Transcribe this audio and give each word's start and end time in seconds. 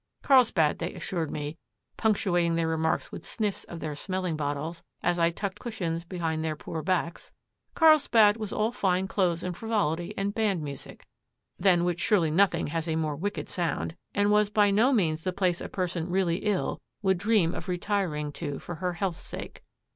Carlsbad, 0.23 0.79
they 0.79 0.95
assured 0.95 1.29
me, 1.29 1.59
punctuating 1.95 2.55
their 2.55 2.67
remarks 2.67 3.11
with 3.11 3.23
sniffs 3.23 3.65
of 3.65 3.81
their 3.81 3.93
smelling 3.93 4.35
bottles 4.35 4.81
as 5.03 5.19
I 5.19 5.29
tucked 5.29 5.59
cushions 5.59 6.05
behind 6.05 6.43
their 6.43 6.55
poor 6.55 6.81
backs, 6.81 7.31
Carlsbad 7.75 8.35
was 8.37 8.51
all 8.51 8.71
fine 8.71 9.07
clothes 9.07 9.43
and 9.43 9.55
frivolity 9.55 10.15
and 10.17 10.33
band 10.33 10.63
music 10.63 11.05
(than 11.59 11.83
which 11.83 11.99
surely 11.99 12.31
nothing 12.31 12.65
has 12.65 12.87
a 12.87 12.95
more 12.95 13.15
wicked 13.15 13.47
sound), 13.47 13.95
and 14.15 14.31
was 14.31 14.49
by 14.49 14.71
no 14.71 14.91
means 14.91 15.23
the 15.23 15.31
place 15.31 15.61
a 15.61 15.69
person 15.69 16.09
really 16.09 16.37
ill 16.37 16.81
would 17.03 17.19
dream 17.19 17.53
of 17.53 17.67
retiring 17.67 18.31
to 18.31 18.57
for 18.57 18.73
her 18.81 18.93
health's 18.93 19.21
sake. 19.21 19.63